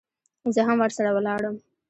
زه 0.53 0.61
هم 0.67 0.77
ورسره 0.81 1.09
ولاړم. 1.13 1.55